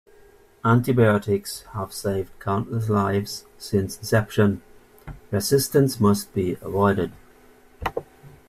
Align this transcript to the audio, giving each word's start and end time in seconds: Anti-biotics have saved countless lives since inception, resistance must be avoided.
Anti-biotics 0.65 1.63
have 1.73 1.93
saved 1.93 2.31
countless 2.39 2.89
lives 2.89 3.45
since 3.59 3.99
inception, 3.99 4.63
resistance 5.29 5.99
must 5.99 6.33
be 6.33 6.53
avoided. 6.61 7.11